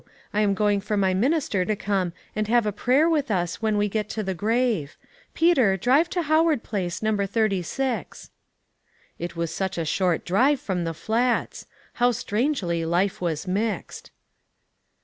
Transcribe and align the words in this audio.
I 0.33 0.41
am 0.41 0.55
going 0.55 0.81
for 0.81 0.97
my 0.97 1.13
minister 1.13 1.63
to 1.63 1.75
come 1.75 2.13
and 2.35 2.47
have 2.47 2.65
a 2.65 2.71
prayer 2.71 3.07
with 3.07 3.29
us 3.29 3.61
when 3.61 3.77
we 3.77 3.87
get 3.87 4.09
to 4.09 4.23
the 4.23 4.33
grave. 4.33 4.97
Peter, 5.35 5.77
drive 5.77 6.09
to 6.09 6.23
Howard 6.23 6.63
Place, 6.63 7.03
No. 7.03 7.15
36." 7.23 8.31
It 9.19 9.35
was 9.35 9.53
such 9.53 9.77
a 9.77 9.85
short 9.85 10.25
drive 10.25 10.59
from 10.59 10.85
the 10.85 10.95
Flats! 10.95 11.67
How 12.01 12.11
strangely 12.13 12.83
life 12.83 13.21
was 13.21 13.47
mixed 13.47 14.09